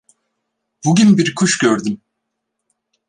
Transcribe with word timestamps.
Bugün 0.85 1.17
bir 1.17 1.35
kuş 1.35 1.57
gördüm. 1.57 2.01